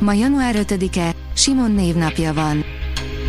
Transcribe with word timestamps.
Ma 0.00 0.12
január 0.12 0.54
5-e, 0.58 1.14
Simon 1.34 1.72
névnapja 1.72 2.34
van. 2.34 2.64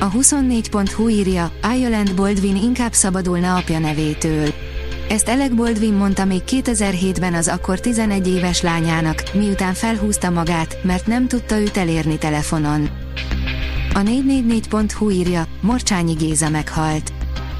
A 0.00 0.10
24.hu 0.10 1.08
írja, 1.08 1.52
Ireland 1.76 2.14
Baldwin 2.14 2.56
inkább 2.56 2.92
szabadulna 2.92 3.56
apja 3.56 3.78
nevétől. 3.78 4.48
Ezt 5.08 5.28
Alec 5.28 5.54
Baldwin 5.54 5.92
mondta 5.92 6.24
még 6.24 6.42
2007-ben 6.46 7.34
az 7.34 7.48
akkor 7.48 7.80
11 7.80 8.28
éves 8.28 8.62
lányának, 8.62 9.22
miután 9.34 9.74
felhúzta 9.74 10.30
magát, 10.30 10.78
mert 10.82 11.06
nem 11.06 11.28
tudta 11.28 11.60
őt 11.60 11.76
elérni 11.76 12.18
telefonon. 12.18 12.88
A 13.94 13.98
444.hu 13.98 15.10
írja, 15.10 15.46
Morcsányi 15.60 16.12
Géza 16.12 16.48
meghalt. 16.48 17.12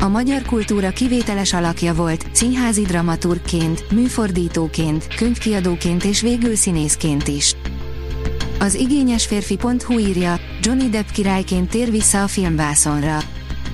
A 0.00 0.08
magyar 0.08 0.42
kultúra 0.42 0.90
kivételes 0.90 1.52
alakja 1.52 1.94
volt, 1.94 2.26
színházi 2.32 2.82
dramaturgként, 2.82 3.90
műfordítóként, 3.90 5.06
könyvkiadóként 5.14 6.04
és 6.04 6.20
végül 6.20 6.54
színészként 6.54 7.28
is. 7.28 7.54
Az 8.64 8.74
igényes 8.74 9.26
férfi.hu 9.26 9.98
írja, 9.98 10.40
Johnny 10.60 10.88
Depp 10.88 11.08
királyként 11.12 11.70
tér 11.70 11.90
vissza 11.90 12.22
a 12.22 12.28
filmvászonra. 12.28 13.18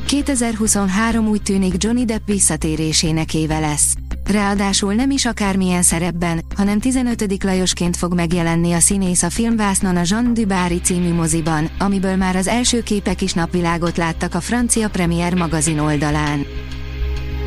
2023 0.06 1.26
úgy 1.26 1.42
tűnik 1.42 1.74
Johnny 1.76 2.04
Depp 2.04 2.26
visszatérésének 2.26 3.34
éve 3.34 3.58
lesz. 3.58 3.94
Ráadásul 4.24 4.94
nem 4.94 5.10
is 5.10 5.26
akármilyen 5.26 5.82
szerepben, 5.82 6.44
hanem 6.56 6.80
15. 6.80 7.44
Lajosként 7.44 7.96
fog 7.96 8.14
megjelenni 8.14 8.72
a 8.72 8.80
színész 8.80 9.22
a 9.22 9.30
filmvásznon 9.30 9.96
a 9.96 10.02
Jean 10.04 10.34
Dubári 10.34 10.80
című 10.80 11.12
moziban, 11.12 11.70
amiből 11.78 12.16
már 12.16 12.36
az 12.36 12.46
első 12.46 12.82
képek 12.82 13.22
is 13.22 13.32
napvilágot 13.32 13.96
láttak 13.96 14.34
a 14.34 14.40
francia 14.40 14.88
Premier 14.88 15.34
magazin 15.34 15.78
oldalán. 15.78 16.46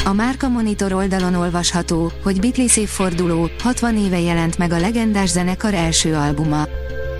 A 0.06 0.14
Márka 0.14 0.48
Monitor 0.48 0.94
oldalon 0.94 1.36
olvasható, 1.36 2.12
hogy 2.24 2.40
Beatles 2.40 2.78
évforduló, 2.78 3.50
60 3.60 3.98
éve 3.98 4.20
jelent 4.20 4.58
meg 4.58 4.72
a 4.72 4.80
legendás 4.80 5.30
zenekar 5.30 5.74
első 5.74 6.14
albuma. 6.14 6.68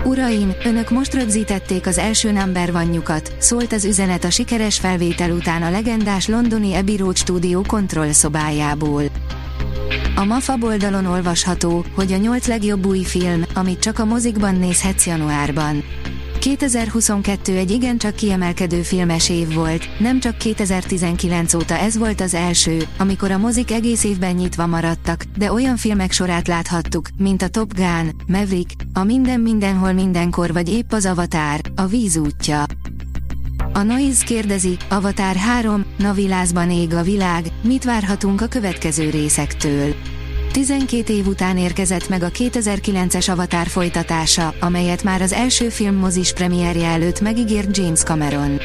Uraim, 0.04 0.52
önök 0.64 0.90
most 0.90 1.14
rögzítették 1.14 1.86
az 1.86 1.98
első 1.98 2.32
number 2.32 2.72
vannyukat, 2.72 3.32
szólt 3.38 3.72
az 3.72 3.84
üzenet 3.84 4.24
a 4.24 4.30
sikeres 4.30 4.78
felvétel 4.78 5.30
után 5.30 5.62
a 5.62 5.70
legendás 5.70 6.28
londoni 6.28 6.74
Abbey 6.74 6.96
Road 6.96 7.16
stúdió 7.16 7.62
kontrollszobájából. 7.66 9.02
A 10.16 10.24
MAFA 10.24 10.56
oldalon 10.60 11.06
olvasható, 11.06 11.84
hogy 11.94 12.12
a 12.12 12.16
nyolc 12.16 12.46
legjobb 12.46 12.86
új 12.86 13.02
film, 13.02 13.42
amit 13.54 13.78
csak 13.78 13.98
a 13.98 14.04
mozikban 14.04 14.54
nézhetsz 14.54 15.06
januárban. 15.06 15.84
2022 16.44 17.56
egy 17.56 17.70
igencsak 17.70 18.14
kiemelkedő 18.14 18.82
filmes 18.82 19.28
év 19.28 19.54
volt, 19.54 19.98
nem 19.98 20.20
csak 20.20 20.38
2019 20.38 21.54
óta 21.54 21.76
ez 21.76 21.98
volt 21.98 22.20
az 22.20 22.34
első, 22.34 22.86
amikor 22.98 23.30
a 23.30 23.38
mozik 23.38 23.70
egész 23.70 24.04
évben 24.04 24.34
nyitva 24.34 24.66
maradtak, 24.66 25.24
de 25.38 25.52
olyan 25.52 25.76
filmek 25.76 26.12
sorát 26.12 26.48
láthattuk, 26.48 27.08
mint 27.18 27.42
a 27.42 27.48
Top 27.48 27.74
Gun, 27.74 28.10
Maverick, 28.26 28.70
a 28.92 29.04
Minden 29.04 29.40
Mindenhol 29.40 29.92
Mindenkor 29.92 30.52
vagy 30.52 30.68
épp 30.68 30.92
az 30.92 31.06
Avatar, 31.06 31.60
a 31.74 31.86
víz 31.86 32.16
útja. 32.16 32.64
A 33.72 33.82
Noise 33.82 34.24
kérdezi, 34.24 34.76
Avatar 34.88 35.36
3, 35.36 35.84
Navilázban 35.98 36.70
ég 36.70 36.94
a 36.94 37.02
világ, 37.02 37.44
mit 37.62 37.84
várhatunk 37.84 38.40
a 38.40 38.46
következő 38.46 39.10
részektől? 39.10 39.94
12 40.54 41.12
év 41.12 41.26
után 41.26 41.58
érkezett 41.58 42.08
meg 42.08 42.22
a 42.22 42.28
2009-es 42.28 43.30
Avatar 43.30 43.66
folytatása, 43.66 44.54
amelyet 44.60 45.02
már 45.02 45.22
az 45.22 45.32
első 45.32 45.68
film 45.68 45.94
mozis 45.94 46.32
premierje 46.32 46.86
előtt 46.86 47.20
megígért 47.20 47.76
James 47.76 48.00
Cameron. 48.00 48.60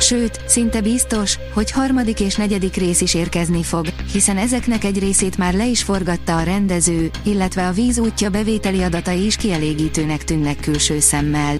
Sőt, 0.00 0.40
szinte 0.46 0.80
biztos, 0.80 1.38
hogy 1.54 1.70
harmadik 1.70 2.20
és 2.20 2.34
negyedik 2.36 2.74
rész 2.74 3.00
is 3.00 3.14
érkezni 3.14 3.62
fog, 3.62 3.86
hiszen 4.12 4.36
ezeknek 4.36 4.84
egy 4.84 4.98
részét 4.98 5.38
már 5.38 5.54
le 5.54 5.66
is 5.66 5.82
forgatta 5.82 6.36
a 6.36 6.42
rendező, 6.42 7.10
illetve 7.24 7.66
a 7.66 7.72
víz 7.72 7.98
útja 7.98 8.30
bevételi 8.30 8.82
adatai 8.82 9.24
is 9.24 9.36
kielégítőnek 9.36 10.24
tűnnek 10.24 10.60
külső 10.60 11.00
szemmel. 11.00 11.56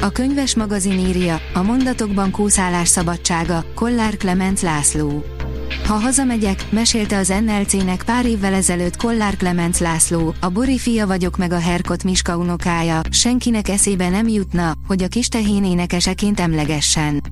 A 0.00 0.10
könyves 0.10 0.54
magazin 0.54 0.98
írja, 0.98 1.40
a 1.52 1.62
mondatokban 1.62 2.30
kúszálás 2.30 2.88
szabadsága, 2.88 3.64
Kollár 3.74 4.16
Clemens 4.16 4.60
László. 4.60 5.33
Ha 5.82 5.94
hazamegyek, 5.94 6.64
mesélte 6.70 7.16
az 7.16 7.32
NLC-nek 7.44 8.02
pár 8.02 8.26
évvel 8.26 8.54
ezelőtt 8.54 8.96
Kollár 8.96 9.36
Clemens 9.36 9.78
László, 9.78 10.34
a 10.40 10.48
Bori 10.48 10.78
fia 10.78 11.06
vagyok 11.06 11.36
meg 11.36 11.52
a 11.52 11.58
Herkot 11.58 12.04
Miska 12.04 12.36
unokája, 12.36 13.00
senkinek 13.10 13.68
eszébe 13.68 14.08
nem 14.08 14.28
jutna, 14.28 14.72
hogy 14.86 15.02
a 15.02 15.08
kis 15.08 15.28
tehén 15.28 15.64
énekeseként 15.64 16.40
emlegessen. 16.40 17.22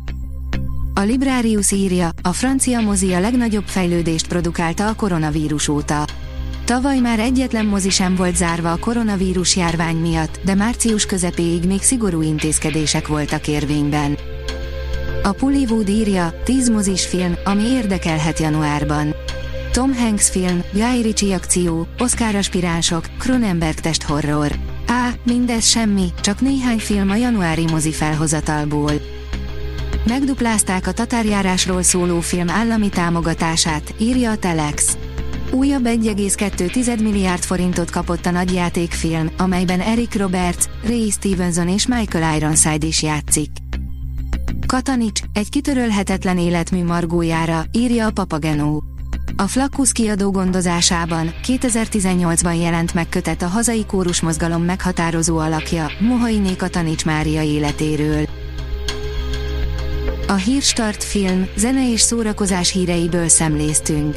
A 0.94 1.00
Librarius 1.00 1.70
írja, 1.70 2.10
a 2.22 2.32
francia 2.32 2.80
mozi 2.80 3.12
a 3.12 3.20
legnagyobb 3.20 3.66
fejlődést 3.66 4.28
produkálta 4.28 4.88
a 4.88 4.94
koronavírus 4.94 5.68
óta. 5.68 6.04
Tavaly 6.64 6.98
már 6.98 7.18
egyetlen 7.18 7.66
mozi 7.66 7.90
sem 7.90 8.14
volt 8.14 8.36
zárva 8.36 8.72
a 8.72 8.78
koronavírus 8.78 9.56
járvány 9.56 9.96
miatt, 9.96 10.40
de 10.44 10.54
március 10.54 11.06
közepéig 11.06 11.64
még 11.64 11.82
szigorú 11.82 12.22
intézkedések 12.22 13.08
voltak 13.08 13.48
érvényben. 13.48 14.18
A 15.24 15.32
Pullywood 15.32 15.88
írja, 15.88 16.34
10 16.44 16.68
mozis 16.68 17.06
film, 17.06 17.34
ami 17.44 17.62
érdekelhet 17.62 18.38
januárban. 18.38 19.14
Tom 19.72 19.94
Hanks 19.94 20.30
film, 20.30 20.62
Guy 20.72 21.02
Ritchie 21.02 21.34
akció, 21.34 21.86
Oscar 21.98 22.34
aspiránsok, 22.34 23.04
Cronenberg 23.18 23.74
test 23.74 24.02
horror. 24.02 24.52
Á, 24.86 25.10
mindez 25.24 25.66
semmi, 25.66 26.08
csak 26.20 26.40
néhány 26.40 26.78
film 26.78 27.10
a 27.10 27.16
januári 27.16 27.64
mozi 27.70 27.92
felhozatalból. 27.92 28.92
Megduplázták 30.06 30.86
a 30.86 30.92
tatárjárásról 30.92 31.82
szóló 31.82 32.20
film 32.20 32.48
állami 32.48 32.88
támogatását, 32.88 33.94
írja 33.98 34.30
a 34.30 34.36
Telex. 34.36 34.96
Újabb 35.50 35.84
1,2 35.84 37.02
milliárd 37.02 37.42
forintot 37.42 37.90
kapott 37.90 38.26
a 38.26 38.30
nagyjátékfilm, 38.30 39.30
amelyben 39.38 39.80
Eric 39.80 40.14
Roberts, 40.14 40.64
Ray 40.84 41.10
Stevenson 41.10 41.68
és 41.68 41.86
Michael 41.86 42.36
Ironside 42.36 42.86
is 42.86 43.02
játszik. 43.02 43.50
Katanics, 44.72 45.20
egy 45.32 45.48
kitörölhetetlen 45.48 46.38
életmű 46.38 46.84
margójára, 46.84 47.64
írja 47.72 48.06
a 48.06 48.10
Papagenó. 48.10 48.82
A 49.36 49.46
Flakus 49.46 49.92
kiadó 49.92 50.30
gondozásában 50.30 51.34
2018-ban 51.46 52.60
jelent 52.60 52.94
meg 52.94 53.08
kötet 53.08 53.42
a 53.42 53.46
hazai 53.46 53.86
kórusmozgalom 53.86 54.62
meghatározó 54.62 55.38
alakja, 55.38 55.90
Mohainé 56.00 56.56
Katanics 56.56 57.04
Mária 57.04 57.42
életéről. 57.42 58.24
A 60.28 60.34
Hírstart 60.34 61.04
film, 61.04 61.46
zene 61.56 61.90
és 61.90 62.00
szórakozás 62.00 62.70
híreiből 62.70 63.28
szemléztünk. 63.28 64.16